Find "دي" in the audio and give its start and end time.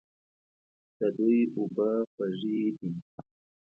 2.77-2.91